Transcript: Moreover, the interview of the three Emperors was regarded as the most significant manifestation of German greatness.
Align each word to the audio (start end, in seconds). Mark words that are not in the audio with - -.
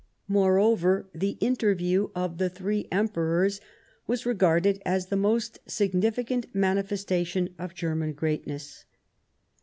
Moreover, 0.27 1.07
the 1.13 1.37
interview 1.39 2.09
of 2.15 2.39
the 2.39 2.49
three 2.49 2.87
Emperors 2.91 3.61
was 4.07 4.25
regarded 4.25 4.81
as 4.83 5.05
the 5.09 5.15
most 5.15 5.59
significant 5.67 6.47
manifestation 6.55 7.53
of 7.59 7.75
German 7.75 8.13
greatness. 8.13 8.85